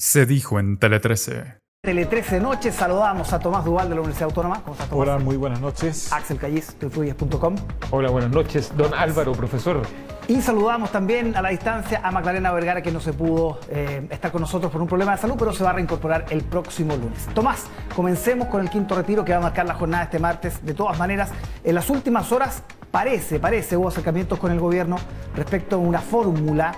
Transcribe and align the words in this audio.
Se 0.00 0.24
dijo 0.24 0.58
en 0.58 0.78
Tele 0.78 0.98
13. 0.98 1.58
Tele 1.82 2.06
13 2.06 2.40
Noche, 2.40 2.72
saludamos 2.72 3.34
a 3.34 3.38
Tomás 3.38 3.66
Duval 3.66 3.90
de 3.90 3.96
la 3.96 4.00
Universidad 4.00 4.30
Autónoma. 4.30 4.62
¿Cómo 4.62 4.72
estás, 4.72 4.88
Tomás? 4.88 5.06
Hola, 5.06 5.18
muy 5.18 5.36
buenas 5.36 5.60
noches. 5.60 6.10
Axel 6.10 6.38
Callis, 6.38 6.74
tuyfluyes.com. 6.76 7.56
Hola, 7.90 8.08
buenas 8.08 8.30
noches, 8.30 8.74
don 8.74 8.94
Álvaro, 8.94 9.32
profesor. 9.32 9.82
Y 10.26 10.40
saludamos 10.40 10.90
también 10.90 11.36
a 11.36 11.42
la 11.42 11.50
distancia 11.50 12.00
a 12.02 12.10
Magdalena 12.12 12.50
Vergara, 12.50 12.80
que 12.80 12.90
no 12.90 12.98
se 12.98 13.12
pudo 13.12 13.60
eh, 13.68 14.08
estar 14.08 14.32
con 14.32 14.40
nosotros 14.40 14.72
por 14.72 14.80
un 14.80 14.88
problema 14.88 15.12
de 15.12 15.18
salud, 15.18 15.34
pero 15.38 15.52
se 15.52 15.64
va 15.64 15.70
a 15.70 15.72
reincorporar 15.74 16.24
el 16.30 16.44
próximo 16.44 16.96
lunes. 16.96 17.26
Tomás, 17.34 17.66
comencemos 17.94 18.48
con 18.48 18.62
el 18.62 18.70
quinto 18.70 18.94
retiro 18.94 19.22
que 19.22 19.32
va 19.32 19.38
a 19.38 19.42
marcar 19.42 19.66
la 19.66 19.74
jornada 19.74 20.04
este 20.04 20.18
martes. 20.18 20.64
De 20.64 20.72
todas 20.72 20.98
maneras, 20.98 21.30
en 21.62 21.74
las 21.74 21.90
últimas 21.90 22.32
horas 22.32 22.62
parece, 22.90 23.38
parece, 23.38 23.76
hubo 23.76 23.88
acercamientos 23.88 24.38
con 24.38 24.50
el 24.50 24.60
gobierno 24.60 24.96
respecto 25.36 25.76
a 25.76 25.78
una 25.78 26.00
fórmula 26.00 26.72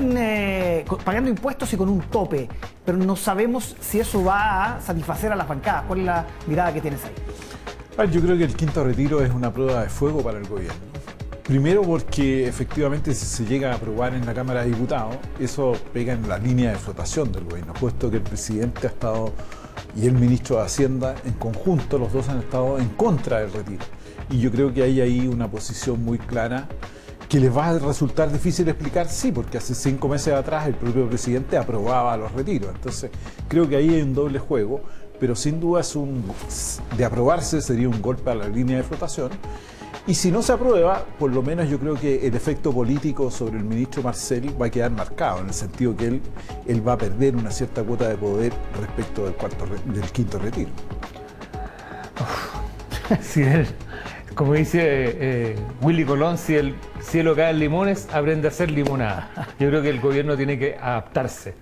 eh, 0.00 0.84
pagando 1.04 1.30
impuestos 1.30 1.72
y 1.72 1.76
con 1.76 1.88
un 1.88 2.00
tope, 2.02 2.48
pero 2.84 2.98
no 2.98 3.16
sabemos 3.16 3.76
si 3.80 4.00
eso 4.00 4.24
va 4.24 4.76
a 4.76 4.80
satisfacer 4.80 5.32
a 5.32 5.36
las 5.36 5.48
bancadas. 5.48 5.84
¿Cuál 5.86 6.00
es 6.00 6.06
la 6.06 6.26
mirada 6.46 6.72
que 6.72 6.80
tienes 6.80 7.04
ahí? 7.04 7.12
Ah, 7.98 8.04
yo 8.04 8.20
creo 8.20 8.36
que 8.36 8.44
el 8.44 8.54
quinto 8.54 8.82
retiro 8.84 9.22
es 9.22 9.30
una 9.32 9.52
prueba 9.52 9.82
de 9.82 9.88
fuego 9.88 10.22
para 10.22 10.38
el 10.38 10.46
gobierno. 10.46 10.80
Primero 11.44 11.82
porque 11.82 12.46
efectivamente 12.46 13.14
si 13.14 13.26
se 13.26 13.44
llega 13.44 13.72
a 13.72 13.74
aprobar 13.74 14.14
en 14.14 14.24
la 14.24 14.32
Cámara 14.32 14.62
de 14.62 14.70
Diputados, 14.70 15.16
eso 15.40 15.72
pega 15.92 16.14
en 16.14 16.28
la 16.28 16.38
línea 16.38 16.70
de 16.70 16.76
flotación 16.76 17.32
del 17.32 17.44
gobierno, 17.44 17.74
puesto 17.74 18.10
que 18.10 18.16
el 18.18 18.22
presidente 18.22 18.86
ha 18.86 18.90
estado 18.90 19.32
y 19.96 20.06
el 20.06 20.14
ministro 20.14 20.56
de 20.56 20.62
Hacienda 20.62 21.14
en 21.24 21.34
conjunto, 21.34 21.98
los 21.98 22.12
dos 22.12 22.28
han 22.28 22.38
estado 22.38 22.78
en 22.78 22.88
contra 22.90 23.40
del 23.40 23.52
retiro. 23.52 23.84
Y 24.30 24.38
yo 24.38 24.50
creo 24.50 24.72
que 24.72 24.82
hay 24.82 25.00
ahí 25.00 25.26
una 25.26 25.50
posición 25.50 26.02
muy 26.02 26.18
clara 26.18 26.68
que 27.32 27.40
les 27.40 27.56
va 27.56 27.68
a 27.68 27.78
resultar 27.78 28.30
difícil 28.30 28.68
explicar, 28.68 29.08
sí, 29.08 29.32
porque 29.32 29.56
hace 29.56 29.74
cinco 29.74 30.06
meses 30.06 30.34
atrás 30.34 30.66
el 30.66 30.74
propio 30.74 31.08
presidente 31.08 31.56
aprobaba 31.56 32.14
los 32.18 32.30
retiros. 32.32 32.74
Entonces, 32.74 33.10
creo 33.48 33.66
que 33.66 33.76
ahí 33.76 33.88
hay 33.88 34.02
un 34.02 34.12
doble 34.12 34.38
juego, 34.38 34.82
pero 35.18 35.34
sin 35.34 35.58
duda 35.58 35.80
es 35.80 35.96
un, 35.96 36.22
de 36.94 37.04
aprobarse 37.06 37.62
sería 37.62 37.88
un 37.88 38.02
golpe 38.02 38.30
a 38.30 38.34
la 38.34 38.48
línea 38.48 38.76
de 38.76 38.82
flotación. 38.82 39.30
Y 40.06 40.12
si 40.12 40.30
no 40.30 40.42
se 40.42 40.52
aprueba, 40.52 41.06
por 41.18 41.32
lo 41.32 41.42
menos 41.42 41.70
yo 41.70 41.78
creo 41.78 41.94
que 41.94 42.26
el 42.26 42.34
efecto 42.34 42.70
político 42.70 43.30
sobre 43.30 43.56
el 43.56 43.64
ministro 43.64 44.02
Marcel 44.02 44.54
va 44.60 44.66
a 44.66 44.70
quedar 44.70 44.90
marcado, 44.90 45.40
en 45.40 45.46
el 45.46 45.54
sentido 45.54 45.96
que 45.96 46.08
él, 46.08 46.20
él 46.66 46.86
va 46.86 46.92
a 46.92 46.98
perder 46.98 47.34
una 47.34 47.50
cierta 47.50 47.82
cuota 47.82 48.10
de 48.10 48.18
poder 48.18 48.52
respecto 48.78 49.24
del, 49.24 49.32
cuarto, 49.32 49.64
del 49.86 50.12
quinto 50.12 50.38
retiro. 50.38 50.68
Sí, 53.22 53.42
él 53.42 53.66
como 54.34 54.54
dice 54.54 54.80
eh, 54.82 55.56
Willy 55.80 56.04
Colón, 56.04 56.38
si 56.38 56.54
el 56.54 56.74
cielo 57.00 57.34
cae 57.34 57.50
en 57.50 57.58
limones, 57.58 58.08
aprende 58.12 58.48
a 58.48 58.50
hacer 58.50 58.70
limonada. 58.70 59.30
Yo 59.58 59.68
creo 59.68 59.82
que 59.82 59.90
el 59.90 60.00
gobierno 60.00 60.36
tiene 60.36 60.58
que 60.58 60.76
adaptarse. 60.80 61.54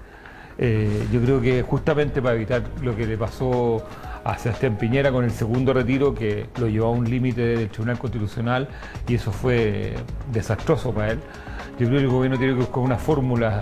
Eh, 0.63 1.07
yo 1.11 1.23
creo 1.23 1.41
que 1.41 1.63
justamente 1.63 2.21
para 2.21 2.35
evitar 2.35 2.63
lo 2.83 2.95
que 2.95 3.07
le 3.07 3.17
pasó 3.17 3.83
a 4.25 4.37
Sebastián 4.37 4.77
Piñera 4.77 5.11
con 5.11 5.25
el 5.25 5.31
segundo 5.31 5.73
retiro, 5.73 6.15
que 6.15 6.49
lo 6.59 6.69
llevó 6.69 6.89
a 6.89 6.91
un 6.91 7.09
límite 7.09 7.41
del 7.41 7.71
Tribunal 7.71 7.99
Constitucional 7.99 8.69
y 9.09 9.15
eso 9.15 9.33
fue 9.33 9.95
desastroso 10.31 10.93
para 10.93 11.13
él. 11.13 11.19
Yo 11.79 11.87
creo 11.87 11.99
que 12.01 12.05
el 12.05 12.11
gobierno 12.11 12.37
tiene 12.37 12.53
que 12.53 12.61
buscar 12.61 12.83
una 12.83 12.99
fórmula, 12.99 13.61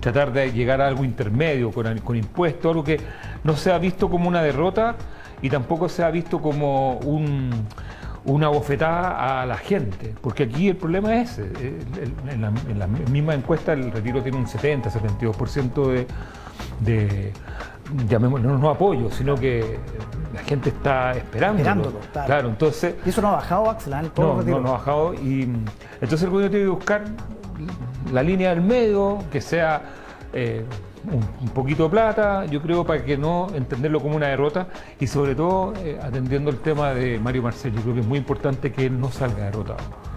tratar 0.00 0.34
de 0.34 0.52
llegar 0.52 0.82
a 0.82 0.88
algo 0.88 1.02
intermedio 1.02 1.70
con, 1.70 1.98
con 2.00 2.14
impuestos, 2.14 2.70
algo 2.70 2.84
que 2.84 3.00
no 3.42 3.56
sea 3.56 3.78
visto 3.78 4.10
como 4.10 4.28
una 4.28 4.42
derrota 4.42 4.96
y 5.40 5.48
tampoco 5.48 5.88
sea 5.88 6.10
visto 6.10 6.42
como 6.42 6.98
un 6.98 7.50
una 8.26 8.48
bofetada 8.48 9.42
a 9.42 9.46
la 9.46 9.56
gente, 9.56 10.14
porque 10.20 10.44
aquí 10.44 10.68
el 10.68 10.76
problema 10.76 11.20
es, 11.20 11.38
eh, 11.38 11.78
en 12.30 12.78
la, 12.78 12.86
misma 12.86 13.34
encuesta 13.34 13.74
el 13.74 13.92
retiro 13.92 14.22
tiene 14.22 14.38
un 14.38 14.46
70, 14.46 14.90
72% 14.90 15.86
de, 15.88 16.06
de 16.80 17.32
llamémoslo, 18.08 18.58
no, 18.58 18.70
apoyo, 18.70 19.10
sino 19.10 19.34
que 19.34 19.78
la 20.32 20.40
gente 20.42 20.70
está 20.70 21.12
esperando. 21.12 21.58
Esperándolo, 21.58 21.98
claro. 22.12 22.48
entonces... 22.48 22.94
¿Y 23.04 23.10
eso 23.10 23.20
no 23.20 23.28
ha 23.28 23.32
bajado, 23.32 23.70
Axel? 23.70 23.94
No, 24.16 24.42
no, 24.42 24.60
no 24.60 24.68
ha 24.68 24.72
bajado 24.72 25.14
y 25.14 25.42
entonces 26.00 26.22
el 26.22 26.30
gobierno 26.30 26.50
tiene 26.50 26.64
que 26.64 26.70
buscar 26.70 27.04
la 28.12 28.22
línea 28.22 28.50
del 28.50 28.62
medio, 28.62 29.18
que 29.30 29.40
sea... 29.40 29.82
Eh, 30.32 30.64
un, 31.10 31.48
poquito 31.48 31.84
de 31.84 31.90
plata, 31.90 32.46
yo 32.46 32.60
creo, 32.62 32.84
para 32.84 33.04
que 33.04 33.16
no 33.16 33.48
entenderlo 33.54 34.00
como 34.00 34.16
una 34.16 34.28
derrota 34.28 34.68
y 34.98 35.06
sobre 35.06 35.34
todo 35.34 35.74
eh, 35.84 35.98
atendiendo 36.02 36.50
el 36.50 36.58
tema 36.58 36.94
de 36.94 37.18
Mario 37.18 37.42
Marcel, 37.42 37.72
yo 37.74 37.82
creo 37.82 37.94
que 37.94 38.00
es 38.00 38.06
muy 38.06 38.18
importante 38.18 38.72
que 38.72 38.86
él 38.86 38.98
no 38.98 39.10
salga 39.10 39.44
derrotado. 39.44 40.13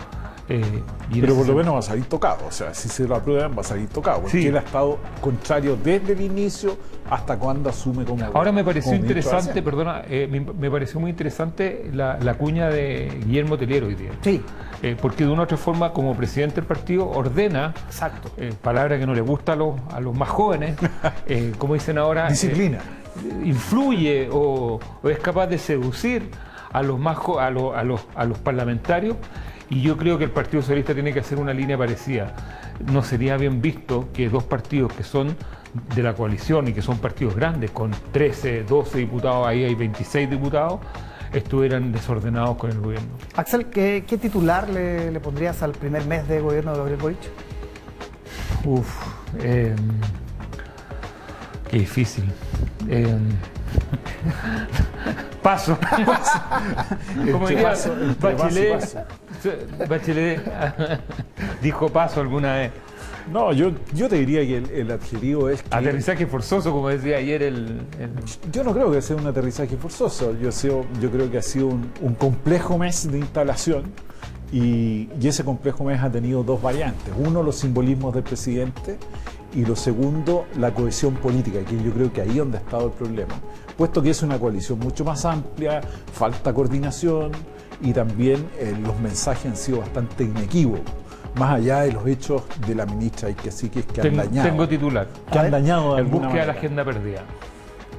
Eh, 0.49 0.81
Pero 1.11 1.35
por 1.35 1.45
lo 1.45 1.55
menos 1.55 1.75
va 1.75 1.79
a 1.79 1.81
salir 1.81 2.05
tocado, 2.05 2.45
o 2.47 2.51
sea, 2.51 2.73
si 2.73 2.87
se 2.87 3.05
lo 3.05 3.15
aprueban 3.15 3.51
va 3.51 3.61
a 3.61 3.65
salir 3.65 3.89
tocado, 3.89 4.21
porque 4.21 4.47
él 4.47 4.55
ha 4.55 4.61
estado 4.61 4.97
contrario 5.19 5.77
desde 5.83 6.13
el 6.13 6.21
inicio 6.21 6.77
hasta 7.09 7.37
cuando 7.37 7.69
asume 7.69 8.05
como... 8.05 8.23
Ahora 8.33 8.53
me 8.53 8.63
pareció 8.63 8.95
interesante, 8.95 9.61
perdona, 9.61 10.03
eh, 10.07 10.27
me, 10.27 10.71
pareció 10.71 11.01
muy 11.01 11.11
interesante 11.11 11.89
la, 11.93 12.33
cuña 12.35 12.69
de 12.69 13.23
Guillermo 13.25 13.57
Telero 13.57 13.87
hoy 13.87 13.95
día. 13.95 14.11
Sí. 14.21 14.41
Eh, 14.83 14.95
porque 15.01 15.25
de 15.25 15.31
una 15.31 15.41
u 15.41 15.43
otra 15.45 15.57
forma, 15.57 15.91
como 15.91 16.15
presidente 16.15 16.55
del 16.55 16.65
partido, 16.65 17.09
ordena, 17.09 17.73
Exacto. 17.87 18.29
palabra 18.61 18.97
que 18.97 19.05
no 19.05 19.13
le 19.13 19.21
gusta 19.21 19.53
a 19.53 19.55
los, 19.55 19.75
a 19.91 19.99
los 19.99 20.15
más 20.15 20.29
jóvenes, 20.29 20.77
como 21.57 21.73
dicen 21.73 21.97
ahora... 21.97 22.29
Disciplina. 22.29 22.79
influye 23.43 24.29
o, 24.31 24.79
es 25.03 25.19
capaz 25.19 25.47
de 25.47 25.57
seducir 25.57 26.29
a 26.71 26.81
los, 26.83 26.99
más, 26.99 27.17
a, 27.39 27.49
los, 27.49 27.75
a, 27.75 27.83
los, 27.83 28.01
a 28.15 28.23
los 28.25 28.37
parlamentarios 28.37 29.17
y 29.69 29.81
yo 29.81 29.97
creo 29.97 30.17
que 30.17 30.23
el 30.23 30.31
Partido 30.31 30.61
Socialista 30.61 30.93
tiene 30.93 31.13
que 31.13 31.19
hacer 31.19 31.37
una 31.37 31.53
línea 31.53 31.77
parecida. 31.77 32.33
No 32.91 33.03
sería 33.03 33.37
bien 33.37 33.61
visto 33.61 34.09
que 34.13 34.29
dos 34.29 34.43
partidos 34.43 34.93
que 34.93 35.03
son 35.03 35.35
de 35.95 36.03
la 36.03 36.13
coalición 36.13 36.67
y 36.67 36.73
que 36.73 36.81
son 36.81 36.97
partidos 36.99 37.35
grandes, 37.35 37.71
con 37.71 37.91
13, 38.11 38.63
12 38.63 38.97
diputados, 38.97 39.47
ahí 39.47 39.63
hay 39.63 39.75
26 39.75 40.29
diputados, 40.29 40.79
estuvieran 41.33 41.91
desordenados 41.91 42.57
con 42.57 42.71
el 42.71 42.79
gobierno. 42.79 43.09
Axel, 43.35 43.65
¿qué, 43.67 44.01
titular 44.21 44.69
le, 44.69 45.19
pondrías 45.19 45.61
al 45.63 45.73
primer 45.73 46.05
mes 46.05 46.27
de 46.27 46.39
gobierno 46.39 46.71
de 46.71 46.77
Gabriel 46.77 46.99
Boric? 46.99 47.19
Uf, 48.63 48.89
em, 49.43 49.75
qué 51.69 51.79
difícil. 51.79 52.25
Eh, 52.87 53.17
paso. 55.41 55.77
Como 57.31 57.47
diría 57.47 57.73
Bachelet, 58.19 59.05
Bachelet 59.87 60.41
dijo 61.61 61.89
paso 61.89 62.21
alguna 62.21 62.55
vez. 62.55 62.71
No, 63.31 63.51
yo, 63.51 63.71
yo 63.93 64.07
te 64.07 64.15
diría 64.15 64.41
que 64.41 64.79
el, 64.79 64.89
adjetivo 64.89 65.49
es 65.49 65.63
Aterrizaje 65.69 66.25
forzoso, 66.27 66.71
como 66.71 66.87
decía 66.87 67.17
ayer 67.17 67.43
el, 67.43 67.81
Yo 68.51 68.63
no 68.63 68.73
creo 68.73 68.91
que 68.91 69.01
sea 69.01 69.17
un 69.17 69.27
aterrizaje 69.27 69.75
forzoso. 69.75 70.33
Yo, 70.39 70.49
yo 71.01 71.11
creo 71.11 71.29
que 71.29 71.37
ha 71.37 71.41
sido 71.41 71.67
un, 71.67 72.15
complejo 72.17 72.77
mes 72.77 73.11
de 73.11 73.19
instalación 73.19 73.91
y, 74.51 75.09
y, 75.19 75.27
ese 75.27 75.43
complejo 75.43 75.83
mes 75.83 76.01
ha 76.01 76.09
tenido 76.09 76.41
dos 76.43 76.61
variantes. 76.61 77.13
Uno, 77.17 77.43
los 77.43 77.57
simbolismos 77.57 78.13
del 78.13 78.23
presidente 78.23 78.97
y 79.53 79.65
lo 79.65 79.75
segundo, 79.75 80.45
la 80.57 80.73
cohesión 80.73 81.15
política, 81.15 81.59
que 81.65 81.81
yo 81.83 81.91
creo 81.91 82.13
que 82.13 82.21
ahí 82.21 82.29
es 82.29 82.37
donde 82.37 82.59
ha 82.59 82.61
estado 82.61 82.87
el 82.87 82.93
problema. 82.93 83.33
Puesto 83.77 84.01
que 84.01 84.11
es 84.11 84.23
una 84.23 84.39
coalición 84.39 84.79
mucho 84.79 85.03
más 85.03 85.25
amplia, 85.25 85.81
falta 86.13 86.53
coordinación 86.53 87.31
y 87.81 87.93
también 87.93 88.47
eh, 88.59 88.75
los 88.81 88.99
mensajes 88.99 89.45
han 89.45 89.57
sido 89.57 89.79
bastante 89.79 90.23
inequívocos 90.23 90.91
más 91.37 91.55
allá 91.55 91.81
de 91.81 91.91
los 91.93 92.05
hechos 92.07 92.43
de 92.65 92.75
la 92.75 92.85
ministra 92.85 93.29
y 93.29 93.33
que 93.33 93.51
sí 93.51 93.69
que 93.69 93.79
es 93.79 93.85
que 93.85 94.01
han 94.01 94.15
dañado. 94.15 94.49
Tengo 94.49 94.67
titular. 94.67 95.07
Que 95.31 95.39
han 95.39 95.51
dañado 95.51 95.97
El 95.97 96.05
búsqueda 96.05 96.41
de 96.41 96.45
la 96.47 96.53
agenda 96.53 96.83
perdida. 96.83 97.21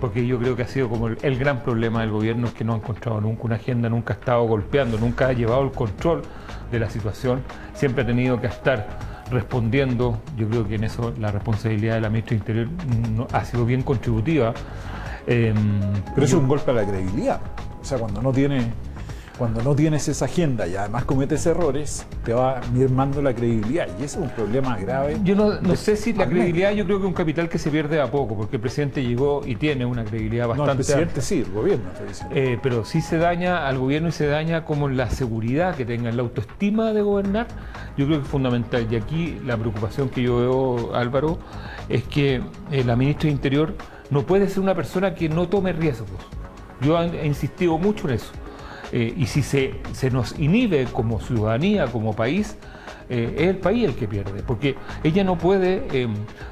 Porque 0.00 0.26
yo 0.26 0.38
creo 0.38 0.54
que 0.54 0.62
ha 0.62 0.68
sido 0.68 0.88
como 0.88 1.08
el, 1.08 1.38
gran 1.38 1.62
problema 1.62 2.02
del 2.02 2.10
gobierno 2.10 2.46
es 2.46 2.54
que 2.54 2.64
no 2.64 2.74
ha 2.74 2.76
encontrado 2.76 3.20
nunca 3.20 3.42
una 3.44 3.56
agenda, 3.56 3.88
nunca 3.88 4.14
ha 4.14 4.16
estado 4.16 4.44
golpeando, 4.44 4.96
nunca 4.96 5.28
ha 5.28 5.32
llevado 5.32 5.62
el 5.62 5.72
control 5.72 6.22
de 6.70 6.78
la 6.78 6.88
situación, 6.88 7.42
siempre 7.74 8.04
ha 8.04 8.06
tenido 8.06 8.40
que 8.40 8.46
estar 8.46 8.86
respondiendo. 9.30 10.18
Yo 10.36 10.48
creo 10.48 10.68
que 10.68 10.76
en 10.76 10.84
eso 10.84 11.12
la 11.18 11.32
responsabilidad 11.32 11.94
de 11.96 12.00
la 12.00 12.10
ministra 12.10 12.36
de 12.36 12.38
Interior 12.38 13.28
ha 13.32 13.44
sido 13.44 13.64
bien 13.64 13.82
contributiva. 13.82 14.54
Em, 15.26 15.80
Pero 16.14 16.26
es 16.26 16.32
un 16.32 16.46
golpe 16.46 16.70
a 16.70 16.74
la 16.74 16.84
credibilidad. 16.84 17.40
O 17.80 17.84
sea, 17.84 17.98
cuando 17.98 18.22
no 18.22 18.32
tiene 18.32 18.68
cuando 19.38 19.62
no 19.62 19.74
tienes 19.74 20.08
esa 20.08 20.24
agenda 20.24 20.66
y 20.66 20.74
además 20.74 21.04
cometes 21.04 21.46
errores, 21.46 22.04
te 22.24 22.32
va 22.32 22.60
mermando 22.74 23.22
la 23.22 23.32
credibilidad 23.32 23.86
y 23.98 24.04
ese 24.04 24.18
es 24.18 24.24
un 24.24 24.30
problema 24.30 24.76
grave. 24.76 25.18
Yo 25.22 25.36
no, 25.36 25.76
sé 25.76 25.96
si 25.96 26.12
la 26.12 26.26
credibilidad, 26.26 26.72
yo 26.72 26.84
creo 26.84 26.98
que 26.98 27.04
es 27.04 27.08
un 27.08 27.14
capital 27.14 27.48
que 27.48 27.58
se 27.58 27.70
pierde 27.70 28.00
a 28.00 28.10
poco, 28.10 28.36
porque 28.36 28.56
el 28.56 28.62
presidente 28.62 29.02
llegó 29.02 29.42
y 29.46 29.54
tiene 29.54 29.86
una 29.86 30.04
credibilidad 30.04 30.48
bastante. 30.48 30.66
No, 30.66 30.72
el 30.72 30.76
presidente 30.78 31.20
sí, 31.20 31.44
el 31.46 31.52
gobierno. 31.52 31.88
Eh, 32.34 32.58
pero 32.60 32.84
sí 32.84 33.00
se 33.00 33.18
daña 33.18 33.68
al 33.68 33.78
gobierno 33.78 34.08
y 34.08 34.12
se 34.12 34.26
daña 34.26 34.64
como 34.64 34.88
la 34.88 35.08
seguridad 35.08 35.76
que 35.76 35.84
tenga, 35.84 36.10
la 36.10 36.22
autoestima 36.22 36.92
de 36.92 37.02
gobernar, 37.02 37.46
yo 37.96 38.06
creo 38.06 38.18
que 38.18 38.24
es 38.24 38.30
fundamental. 38.30 38.86
Y 38.90 38.96
aquí 38.96 39.40
la 39.46 39.56
preocupación 39.56 40.08
que 40.08 40.22
yo 40.22 40.38
veo, 40.38 40.96
Álvaro, 40.96 41.38
es 41.88 42.02
que 42.02 42.42
eh, 42.72 42.84
la 42.84 42.96
ministra 42.96 43.28
de 43.28 43.32
Interior 43.32 43.74
no 44.10 44.22
puede 44.22 44.48
ser 44.48 44.60
una 44.60 44.74
persona 44.74 45.14
que 45.14 45.28
no 45.28 45.48
tome 45.48 45.72
riesgos. 45.72 46.10
Yo 46.80 47.00
he 47.00 47.26
insistido 47.26 47.78
mucho 47.78 48.08
en 48.08 48.14
eso. 48.14 48.32
Eh, 48.92 49.12
y 49.16 49.26
si 49.26 49.42
se, 49.42 49.74
se, 49.92 50.10
nos 50.10 50.38
inhibe 50.38 50.86
como 50.86 51.20
ciudadanía, 51.20 51.86
como 51.86 52.14
país, 52.14 52.56
eh, 53.10 53.34
es 53.38 53.48
el 53.48 53.56
país 53.56 53.84
el 53.84 53.94
que 53.94 54.06
pierde, 54.06 54.42
porque 54.42 54.74
ella 55.02 55.24
no 55.24 55.38
puede, 55.38 55.86
eh, 55.92 56.08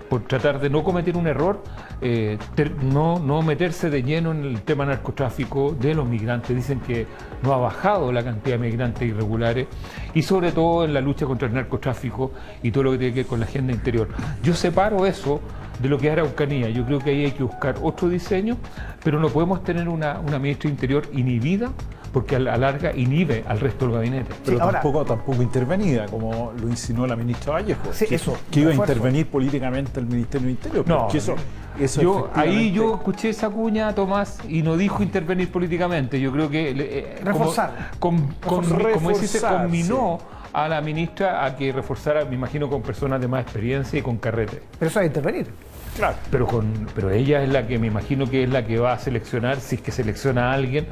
por 0.09 0.23
tratar 0.23 0.59
de 0.59 0.71
no 0.71 0.83
cometer 0.83 1.17
un 1.17 1.27
error, 1.27 1.63
eh, 2.01 2.39
no, 2.83 3.19
no 3.19 3.43
meterse 3.43 3.91
de 3.91 4.03
lleno 4.03 4.31
en 4.31 4.45
el 4.45 4.63
tema 4.63 4.87
narcotráfico 4.87 5.77
de 5.79 5.95
los 5.95 6.09
migrantes. 6.09 6.57
Dicen 6.57 6.81
que 6.81 7.07
no 7.43 7.53
ha 7.53 7.59
bajado 7.59 8.11
la 8.11 8.25
cantidad 8.25 8.59
de 8.59 8.67
migrantes 8.71 9.09
irregulares 9.09 9.67
y 10.15 10.23
sobre 10.23 10.53
todo 10.53 10.85
en 10.85 10.95
la 10.95 11.01
lucha 11.03 11.27
contra 11.27 11.49
el 11.49 11.55
narcotráfico 11.55 12.33
y 12.63 12.71
todo 12.71 12.85
lo 12.85 12.93
que 12.93 12.99
tiene 12.99 13.15
que 13.15 13.21
ver 13.21 13.27
con 13.27 13.41
la 13.41 13.47
agenda 13.47 13.73
interior. 13.73 14.09
Yo 14.43 14.55
separo 14.55 15.05
eso 15.05 15.41
de 15.81 15.91
lo 15.91 15.99
que 15.99 16.07
es 16.07 16.13
Araucanía. 16.15 16.71
Yo 16.71 16.87
creo 16.87 17.01
que 17.01 17.11
ahí 17.11 17.25
hay 17.27 17.33
que 17.33 17.43
buscar 17.43 17.77
otro 17.83 18.09
diseño, 18.09 18.57
pero 19.05 19.21
no 19.21 19.29
podemos 19.29 19.63
tener 19.63 19.91
una, 19.91 20.21
una 20.21 20.39
ministra 20.39 20.71
interior 20.71 21.07
inhibida 21.13 21.71
porque 22.17 22.37
a 22.37 22.39
la 22.39 22.57
larga 22.57 22.97
inhibe 22.97 23.45
al 23.47 23.61
resto 23.61 23.85
del 23.85 23.95
gabinete. 23.97 24.35
Pero 24.43 24.57
Sí, 24.57 24.63
ahora- 24.63 24.81
tampoco, 24.81 25.05
tampoco 25.05 25.43
intervenida, 25.43 26.07
como 26.07 26.51
lo 26.59 26.67
insinuó 26.67 27.07
la 27.07 27.15
ministra 27.15 27.53
Vallejo. 27.53 27.93
Sí, 27.93 28.07
que, 28.07 28.15
eso, 28.15 28.35
que 28.51 28.61
iba 28.61 28.71
a 28.71 28.75
intervenir 28.75 29.27
políticamente 29.27 30.01
el 30.01 30.07
Ministerio 30.07 30.47
del 30.47 30.53
Interior. 30.57 30.89
No, 30.89 31.09
eso, 31.13 31.35
eso 31.79 32.01
yo, 32.01 32.31
ahí 32.35 32.73
yo 32.73 32.95
escuché 32.95 33.29
esa 33.29 33.51
cuña, 33.51 33.95
Tomás, 33.95 34.39
y 34.49 34.63
no 34.63 34.79
dijo 34.79 35.03
intervenir 35.03 35.53
políticamente. 35.53 36.19
Yo 36.19 36.33
creo 36.33 36.49
que... 36.49 36.71
eh, 36.71 37.17
como- 37.19 37.33
Reforzar. 37.33 37.91
con- 37.99 38.29
con- 38.43 38.65
como 38.65 39.11
dice, 39.11 39.39
Reforzar, 39.39 39.63
combinó 39.65 40.19
a 40.55 40.69
la 40.69 40.81
ministra 40.81 41.45
a 41.45 41.55
que 41.55 41.71
reforzara, 41.71 42.25
me 42.25 42.35
imagino, 42.35 42.71
con 42.71 42.81
personas 42.81 43.21
de 43.21 43.29
más 43.29 43.43
experiencia 43.43 43.99
y 43.99 44.01
con 44.01 44.17
carrete. 44.17 44.63
Pero 44.79 44.89
eso 44.89 45.01
hay 45.01 45.11
que 45.11 45.19
intervenir. 45.19 45.49
Claro. 45.95 46.17
Pero, 46.31 46.47
con, 46.47 46.89
pero 46.95 47.11
ella 47.11 47.43
es 47.43 47.51
la 47.51 47.67
que 47.67 47.79
me 47.79 47.89
imagino 47.89 48.25
que 48.25 48.43
es 48.45 48.49
la 48.51 48.65
que 48.65 48.79
va 48.79 48.95
a 48.95 48.99
seleccionar, 48.99 49.61
si 49.61 49.75
es 49.75 49.83
que 49.83 49.93
selecciona 49.93 50.51
a 50.53 50.55
alguien, 50.55 50.87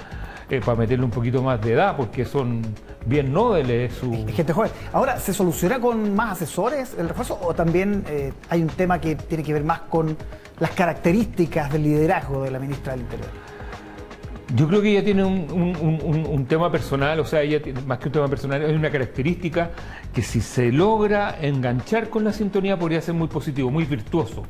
eh, 0.50 0.61
para 0.64 0.76
meterle 0.79 1.05
un 1.05 1.11
poquito 1.11 1.43
más 1.43 1.61
de 1.61 1.73
edad, 1.73 1.96
porque 1.96 2.25
son 2.25 2.62
bien 3.06 3.32
nobles 3.32 3.93
su... 3.94 4.12
Es 4.29 4.35
gente 4.35 4.52
joven. 4.52 4.70
Ahora, 4.93 5.19
¿se 5.19 5.32
soluciona 5.35 5.79
con 5.81 6.14
más 6.14 6.32
asesores 6.32 6.94
el 6.99 7.08
refuerzo 7.08 7.38
o 7.43 7.55
también 7.55 8.05
eh, 8.08 8.32
hay 8.49 8.62
un 8.62 8.69
tema 8.69 9.00
que 9.00 9.14
tiene 9.17 9.43
que 9.44 9.52
ver 9.52 9.64
más 9.64 9.81
con 9.82 10.17
las 10.61 10.70
características 10.70 11.73
del 11.73 11.82
liderazgo 11.82 12.43
de 12.44 12.50
la 12.50 12.58
ministra 12.58 12.93
del 12.93 13.02
Interior? 13.02 13.29
Yo 14.55 14.69
creo 14.69 14.82
que 14.82 14.91
ella 14.91 15.02
tiene 15.05 15.25
un, 15.25 15.46
un- 15.50 16.26
un- 16.29 16.46
tema 16.46 16.70
personal, 16.70 17.19
o 17.19 17.25
sea, 17.25 17.41
ella 17.41 17.61
tiene, 17.62 17.81
más 17.81 17.99
que 17.99 18.08
un 18.08 18.12
tema 18.12 18.29
personal, 18.29 18.62
hay 18.64 18.75
una 18.75 18.91
característica 18.91 19.70
que 20.12 20.23
si 20.23 20.41
se 20.43 20.70
logra 20.70 21.37
enganchar 21.41 22.11
con 22.11 22.23
la 22.25 22.32
sintonía 22.32 22.79
podría 22.79 23.00
ser 23.00 23.14
muy 23.14 23.26
positivo, 23.26 23.70
muy 23.70 23.85
virtuoso. 23.85 24.43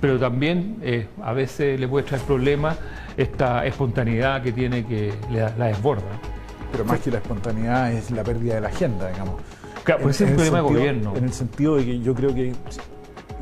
Pero 0.00 0.18
también 0.18 0.78
eh, 0.82 1.08
a 1.22 1.32
veces 1.32 1.78
le 1.78 1.86
puede 1.86 2.06
traer 2.06 2.22
problemas 2.24 2.78
esta 3.16 3.66
espontaneidad 3.66 4.42
que 4.42 4.52
tiene 4.52 4.86
que 4.86 5.12
la, 5.30 5.54
la 5.58 5.66
desborda. 5.66 6.18
Pero 6.72 6.84
más 6.84 7.00
que 7.00 7.10
la 7.10 7.18
espontaneidad 7.18 7.92
es 7.92 8.10
la 8.10 8.22
pérdida 8.22 8.54
de 8.54 8.60
la 8.62 8.68
agenda, 8.68 9.08
digamos. 9.08 9.34
Claro, 9.84 10.02
por 10.02 10.10
ese 10.10 10.24
es 10.24 10.30
un 10.30 10.36
problema 10.36 10.58
de 10.58 10.62
gobierno. 10.64 11.16
En 11.16 11.24
el 11.24 11.32
sentido 11.32 11.76
de 11.76 11.84
que 11.84 12.00
yo 12.00 12.14
creo 12.14 12.34
que 12.34 12.52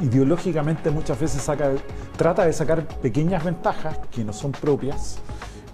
ideológicamente 0.00 0.90
muchas 0.90 1.18
veces 1.20 1.42
saca, 1.42 1.70
trata 2.16 2.46
de 2.46 2.52
sacar 2.52 2.86
pequeñas 3.02 3.44
ventajas 3.44 3.98
que 4.10 4.24
no 4.24 4.32
son 4.32 4.52
propias. 4.52 5.18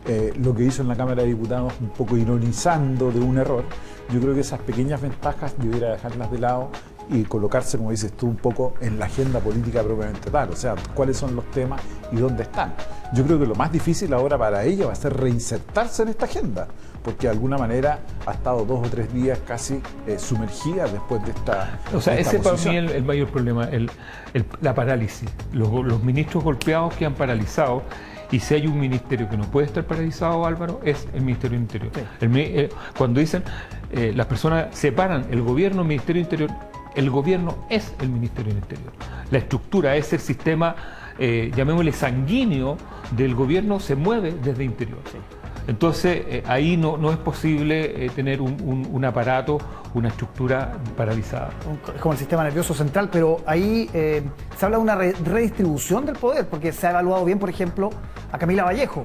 eh, 0.07 0.33
lo 0.37 0.55
que 0.55 0.65
hizo 0.65 0.83
en 0.83 0.89
la 0.89 0.97
Cámara 0.97 1.23
de 1.23 1.29
Diputados, 1.29 1.73
un 1.81 1.89
poco 1.91 2.17
ironizando 2.17 3.11
de 3.11 3.21
un 3.21 3.39
error. 3.39 3.65
Yo 4.13 4.21
creo 4.21 4.35
que 4.35 4.41
esas 4.41 4.61
pequeñas 4.61 5.01
ventajas 5.01 5.55
debiera 5.59 5.93
dejarlas 5.93 6.31
de 6.31 6.39
lado 6.39 6.71
y 7.11 7.23
colocarse, 7.25 7.77
como 7.79 7.91
dices 7.91 8.13
tú, 8.13 8.27
un 8.27 8.37
poco 8.37 8.75
en 8.81 8.99
la 8.99 9.07
agenda 9.07 9.41
política 9.41 9.83
propiamente 9.83 10.31
tal. 10.31 10.51
O 10.51 10.57
sea, 10.57 10.75
cuáles 10.95 11.17
son 11.17 11.37
los 11.37 11.45
temas 11.51 11.81
y 12.13 12.17
dónde 12.17 12.45
están. 12.45 12.75
Yo 13.13 13.25
creo 13.25 13.39
que 13.39 13.47
lo 13.47 13.55
más 13.55 13.71
difícil 13.71 14.13
ahora 14.15 14.37
para 14.39 14.65
ella 14.65 14.87
va 14.87 14.93
a 14.93 14.97
ser 14.97 15.15
reinsertarse 15.17 16.03
en 16.03 16.09
esta 16.09 16.25
agenda, 16.25 16.67
porque 17.03 17.27
de 17.27 17.33
alguna 17.33 17.59
manera 17.59 18.01
ha 18.27 18.33
estado 18.33 18.65
dos 18.65 18.87
o 18.87 18.91
tres 18.91 19.13
días 19.13 19.39
casi 19.47 19.81
eh, 20.07 20.19
sumergida 20.19 20.87
después 20.87 21.23
de 21.25 21.31
esta. 21.33 21.79
O 21.95 22.01
sea, 22.01 22.19
ese 22.19 22.39
para 22.39 22.51
posición. 22.53 22.75
mí 22.75 22.79
es 22.85 22.91
el, 22.91 22.97
el 22.97 23.05
mayor 23.05 23.29
problema, 23.29 23.65
el- 23.65 23.91
el- 24.33 24.47
la 24.61 24.75
parálisis. 24.75 25.29
Los, 25.53 25.71
los 25.85 26.03
ministros 26.03 26.43
golpeados 26.43 26.95
quedan 26.95 27.15
paralizados. 27.15 27.83
Y 28.31 28.41
si 28.41 28.55
hay 28.55 28.67
un 28.67 28.81
ministerio 28.81 29.29
que 29.29 29.37
no 29.37 29.45
puede 29.45 29.67
estar 29.67 29.85
paralizado, 29.85 30.45
Álvaro, 30.45 30.81
es 30.83 31.07
el 31.15 31.21
Ministerio 31.21 31.57
del 31.57 31.61
Interior. 31.63 31.93
El 32.21 32.37
eh, 32.37 32.69
cuando 32.97 33.21
dicen, 33.21 33.45
eh, 33.93 34.13
las 34.17 34.27
personas 34.27 34.77
separan 34.77 35.27
el 35.31 35.43
gobierno 35.43 35.83
del 35.83 35.89
Ministerio 35.89 36.25
del 36.25 36.33
Interior, 36.41 36.51
el 36.95 37.11
gobierno 37.11 37.57
es 37.71 37.95
el 38.01 38.09
Ministerio 38.09 38.55
del 38.55 38.63
Interior. 38.63 38.93
La 39.31 39.39
estructura, 39.39 39.97
ese 39.97 40.19
sistema, 40.19 40.75
eh, 41.19 41.51
llamémosle 41.55 41.93
sanguíneo 41.93 42.77
del 43.13 43.35
gobierno, 43.35 43.81
se 43.81 43.95
mueve 43.97 44.33
desde 44.33 44.65
interior. 44.65 45.01
Entonces, 45.67 46.23
eh, 46.29 46.43
ahí 46.47 46.77
no, 46.77 46.99
no 46.99 47.11
es 47.11 47.17
posible 47.17 48.05
eh, 48.05 48.11
tener 48.11 48.43
un, 48.43 48.57
un- 48.63 48.87
un 48.91 49.05
aparato, 49.05 49.59
una 49.95 50.09
estructura 50.09 50.73
paralizada. 50.97 51.51
Es 51.95 52.01
como 52.01 52.13
el 52.13 52.19
sistema 52.19 52.43
nervioso 52.45 52.75
central, 52.75 53.09
pero 53.11 53.39
ahí 53.47 53.89
eh, 53.95 54.23
se 54.59 54.65
habla 54.67 54.77
de 54.77 54.83
una 54.83 54.95
re- 54.95 55.15
redistribución 55.25 56.05
del 56.05 56.17
poder, 56.17 56.47
porque 56.49 56.71
se 56.73 56.87
ha 56.87 56.91
evaluado 56.91 57.25
bien, 57.25 57.39
por 57.39 57.49
ejemplo, 57.49 57.91
a 58.31 58.37
Camila 58.39 58.65
Vallejo. 58.65 59.05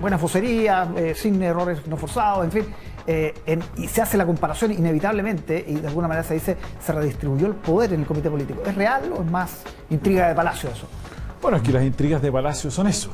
Buena 0.00 0.18
fosería, 0.18 0.88
sin 1.14 1.40
errores 1.42 1.86
no 1.86 1.96
forzados, 1.96 2.44
en 2.44 2.50
fin. 2.52 2.64
Eh, 3.06 3.34
y 3.76 3.88
se 3.88 4.02
hace 4.02 4.16
la 4.16 4.26
comparación 4.26 4.72
inevitablemente, 4.72 5.64
y 5.66 5.74
de 5.74 5.88
alguna 5.88 6.08
manera 6.08 6.26
se 6.26 6.34
dice, 6.34 6.56
se 6.84 6.92
redistribuyó 6.92 7.46
el 7.46 7.54
poder 7.54 7.92
en 7.92 8.00
el 8.00 8.06
comité 8.06 8.30
político. 8.30 8.62
¿Es 8.66 8.74
real 8.74 9.12
o 9.16 9.22
es 9.22 9.30
más 9.30 9.62
intriga 9.90 10.28
de 10.28 10.34
palacio 10.34 10.70
eso? 10.70 10.88
Bueno, 11.44 11.58
es 11.58 11.62
que 11.62 11.72
las 11.72 11.84
intrigas 11.84 12.22
de 12.22 12.32
Palacio 12.32 12.70
son 12.70 12.86
eso, 12.86 13.10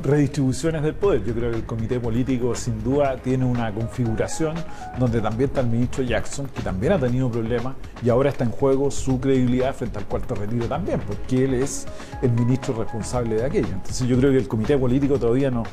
redistribuciones 0.00 0.84
del 0.84 0.94
poder. 0.94 1.24
Yo 1.24 1.34
creo 1.34 1.50
que 1.50 1.56
el 1.56 1.64
comité 1.64 1.98
político 1.98 2.54
sin 2.54 2.80
duda 2.84 3.16
tiene 3.16 3.44
una 3.44 3.74
configuración 3.74 4.54
donde 5.00 5.20
también 5.20 5.50
está 5.50 5.62
el 5.62 5.66
ministro 5.66 6.04
Jackson, 6.04 6.46
que 6.46 6.62
también 6.62 6.92
ha 6.92 6.98
tenido 7.00 7.28
problemas 7.28 7.74
y 8.04 8.08
ahora 8.08 8.30
está 8.30 8.44
en 8.44 8.52
juego 8.52 8.88
su 8.92 9.18
credibilidad 9.18 9.74
frente 9.74 9.98
al 9.98 10.04
cuarto 10.04 10.36
retiro 10.36 10.66
también, 10.66 11.00
porque 11.00 11.44
él 11.44 11.54
es 11.54 11.88
el 12.22 12.30
ministro 12.30 12.72
responsable 12.72 13.34
de 13.34 13.44
aquello. 13.44 13.72
Entonces 13.72 14.06
yo 14.06 14.16
creo 14.16 14.30
que 14.30 14.38
el 14.38 14.46
comité 14.46 14.78
político 14.78 15.18
todavía 15.18 15.50
no, 15.50 15.64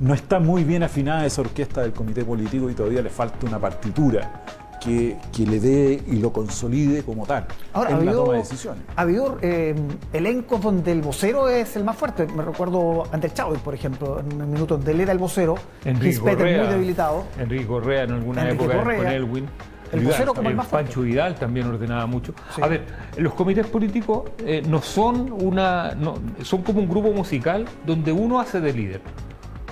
no 0.00 0.14
está 0.14 0.38
muy 0.40 0.64
bien 0.64 0.82
afinada 0.82 1.24
esa 1.26 1.40
orquesta 1.42 1.82
del 1.82 1.92
comité 1.92 2.24
político 2.24 2.68
y 2.70 2.74
todavía 2.74 3.02
le 3.02 3.10
falta 3.10 3.46
una 3.46 3.58
partitura. 3.58 4.44
Que, 4.84 5.16
que 5.34 5.46
le 5.46 5.60
dé 5.60 6.02
y 6.08 6.16
lo 6.16 6.30
consolide 6.30 7.02
como 7.04 7.24
tal 7.24 7.46
Ahora, 7.72 7.88
en 7.88 7.96
ha 7.96 7.98
la 8.00 8.02
habido, 8.10 8.20
toma 8.24 8.32
de 8.34 8.38
decisiones. 8.40 8.82
ha 8.94 9.00
habido 9.00 9.38
eh, 9.40 9.74
elencos 10.12 10.60
donde 10.60 10.92
el 10.92 11.00
vocero 11.00 11.48
es 11.48 11.74
el 11.76 11.84
más 11.84 11.96
fuerte. 11.96 12.26
Me 12.26 12.42
recuerdo 12.44 13.04
ante 13.10 13.28
el 13.28 13.32
Chávez, 13.32 13.60
por 13.60 13.72
ejemplo, 13.72 14.20
en 14.20 14.42
un 14.42 14.50
minuto 14.52 14.76
donde 14.76 14.92
él 14.92 15.00
era 15.00 15.12
el 15.12 15.18
vocero, 15.18 15.54
Enrique 15.86 16.18
Correa, 16.18 16.64
muy 16.64 16.70
debilitado. 16.74 17.24
Enrique 17.38 17.66
Correa 17.66 18.02
en 18.02 18.10
alguna 18.12 18.42
Enrique 18.42 18.62
época 18.64 18.78
Correa, 18.78 18.96
con 18.98 19.06
Elwin. 19.06 19.46
el 19.90 20.00
Vidal 20.00 20.12
vocero 20.12 20.34
como 20.34 20.48
el 20.50 20.54
más 20.56 20.66
fuerte. 20.66 20.86
Pancho 20.88 21.00
Vidal 21.00 21.34
también 21.36 21.66
ordenaba 21.66 22.04
mucho. 22.04 22.34
Sí. 22.54 22.60
A 22.60 22.66
ver, 22.66 22.84
los 23.16 23.32
comités 23.32 23.66
políticos 23.66 24.24
eh, 24.40 24.62
no 24.68 24.82
son 24.82 25.32
una. 25.32 25.94
no- 25.94 26.16
son 26.42 26.60
como 26.62 26.80
un 26.80 26.90
grupo 26.90 27.10
musical 27.10 27.64
donde 27.86 28.12
uno 28.12 28.38
hace 28.38 28.60
de 28.60 28.70
líder. 28.74 29.00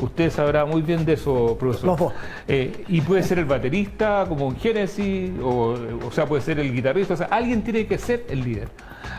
Usted 0.02 0.30
sabrá 0.30 0.64
muy 0.64 0.82
bien 0.82 1.04
de 1.04 1.12
eso, 1.14 1.56
profesor. 1.58 1.86
Los 1.86 1.98
dos. 1.98 2.12
Eh, 2.48 2.84
y 2.88 3.00
puede 3.00 3.22
ser 3.22 3.38
el 3.38 3.44
baterista, 3.44 4.26
como 4.28 4.48
en 4.48 4.56
Genesis, 4.56 5.30
o, 5.42 5.76
o 6.06 6.10
sea, 6.10 6.26
puede 6.26 6.42
ser 6.42 6.58
el 6.58 6.72
guitarrista. 6.72 7.14
O 7.14 7.16
sea, 7.16 7.28
alguien 7.28 7.62
tiene 7.62 7.86
que 7.86 7.98
ser 7.98 8.26
el 8.28 8.42
líder. 8.42 8.68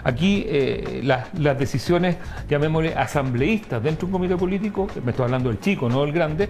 Aquí 0.04 0.44
eh, 0.48 1.02
las, 1.04 1.34
las 1.40 1.58
decisiones, 1.58 2.18
llamémosle 2.50 2.94
asambleístas 2.94 3.82
dentro 3.82 4.08
de 4.08 4.14
un 4.14 4.20
comité 4.20 4.36
político, 4.36 4.88
me 5.04 5.12
estoy 5.12 5.26
hablando 5.26 5.50
del 5.50 5.62
chico, 5.62 5.88
no 5.88 6.02
del 6.04 6.12
grande, 6.12 6.50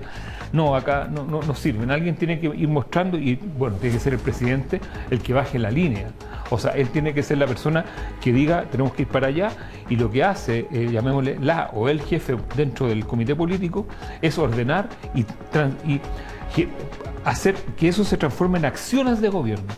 no, 0.52 0.75
acá 0.75 1.08
no, 1.12 1.24
no, 1.24 1.42
no 1.44 1.54
sirven. 1.54 1.92
Alguien 1.92 2.16
tiene 2.16 2.40
que 2.40 2.48
ir 2.48 2.68
mostrando 2.68 3.18
y, 3.18 3.36
bueno, 3.36 3.78
tiene 3.78 3.96
que 3.96 4.02
ser 4.02 4.13
el 4.13 4.20
presidente 4.20 4.82
el 5.12 5.22
que 5.22 5.34
baje 5.34 5.60
la 5.60 5.70
línea. 5.70 6.08
O 6.53 6.60
sea, 6.60 6.72
él 6.72 6.89
tiene 6.89 7.13
que 7.13 7.24
ser 7.24 7.39
la 7.39 7.48
persona 7.48 7.83
que 8.22 8.31
diga, 8.31 8.65
tenemos 8.69 8.93
que 8.93 9.03
ir 9.03 9.07
para 9.07 9.27
allá, 9.27 9.51
y 9.89 9.95
lo 9.95 10.12
que 10.12 10.24
hace, 10.24 10.67
eh, 10.72 10.89
llamémosle 10.91 11.39
la 11.39 11.72
o 11.74 11.89
el 11.89 12.01
jefe 12.01 12.38
dentro 12.55 12.88
del 12.88 13.05
comité 13.05 13.36
político, 13.36 13.88
es 14.22 14.38
ordenar 14.38 14.88
y, 15.15 15.25
hacer 17.25 17.55
que 17.77 17.88
eso 17.88 18.03
se 18.03 18.17
transforme 18.17 18.60
en 18.60 18.65
acciones 18.65 19.19
de 19.19 19.29
gobierno. 19.29 19.74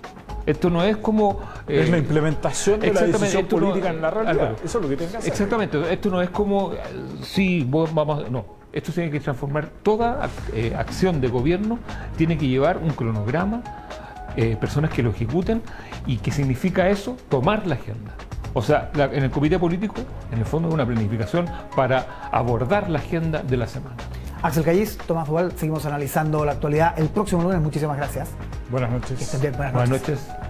Esto 0.45 0.69
no 0.69 0.83
es 0.83 0.97
como... 0.97 1.39
es 1.67 1.87
eh, 1.87 1.91
la 1.91 1.97
implementación 1.97 2.79
de 2.81 2.93
la 2.93 3.03
decisión 3.03 3.43
no- 3.43 3.47
política 3.47 3.89
en 3.89 4.01
la 4.01 4.11
realidad. 4.11 4.57
Eso 4.63 4.77
es 4.77 4.83
lo 4.83 4.89
que 4.89 4.97
tiene 4.97 5.11
que 5.11 5.17
hacer. 5.17 5.31
Exactamente, 5.31 5.93
esto 5.93 6.09
no 6.09 6.21
es 6.21 6.29
como, 6.29 6.73
eh, 6.73 6.77
sí, 7.21 7.65
vamos, 7.67 8.29
no, 8.29 8.45
esto 8.73 8.91
tiene 8.91 9.09
que 9.09 9.21
transformar 9.21 9.69
toda 9.81 10.29
eh, 10.53 10.75
acción 10.77 11.21
de 11.21 11.29
gobierno, 11.29 11.79
tiene 12.17 12.37
que 12.37 12.47
llevar 12.47 12.77
un 12.77 12.89
cronograma, 12.89 13.63
eh, 14.37 14.55
personas 14.59 14.91
que 14.91 15.01
lo 15.03 15.09
ejecuten 15.11 15.61
y 16.05 16.17
qué 16.17 16.31
significa 16.31 16.87
eso, 16.89 17.17
tomar 17.29 17.65
la 17.67 17.75
agenda. 17.75 18.11
O 18.53 18.61
sea, 18.61 18.89
la- 18.93 19.05
en 19.05 19.23
el 19.23 19.31
comité 19.31 19.59
político, 19.59 19.95
en 20.31 20.39
el 20.39 20.45
fondo, 20.45 20.69
es 20.69 20.73
una 20.73 20.85
planificación 20.85 21.45
para 21.75 22.29
abordar 22.31 22.89
la 22.89 22.99
agenda 22.99 23.41
de 23.41 23.57
la 23.57 23.67
semana. 23.67 23.95
Axel 24.41 24.63
Callis, 24.63 24.97
Tomás 24.97 25.27
Duval, 25.27 25.51
seguimos 25.57 25.85
analizando 25.85 26.45
la 26.45 26.51
actualidad 26.53 26.97
el 26.99 27.09
próximo 27.09 27.41
lunes. 27.43 27.59
Muchísimas 27.61 27.97
gracias. 27.97 28.29
Buenas 28.69 28.91
noches. 28.91 29.41
Bien. 29.41 29.53
Buenas 29.57 29.89
noches. 29.89 30.44